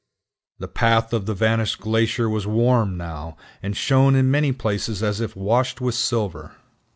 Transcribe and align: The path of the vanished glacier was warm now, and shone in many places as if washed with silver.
The 0.57 0.67
path 0.67 1.13
of 1.13 1.27
the 1.27 1.35
vanished 1.35 1.77
glacier 1.79 2.27
was 2.27 2.47
warm 2.47 2.97
now, 2.97 3.37
and 3.61 3.77
shone 3.77 4.15
in 4.15 4.31
many 4.31 4.51
places 4.51 5.03
as 5.03 5.21
if 5.21 5.35
washed 5.35 5.79
with 5.79 5.93
silver. 5.93 6.53